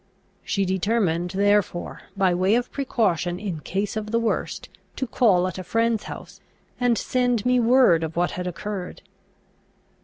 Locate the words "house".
6.05-6.41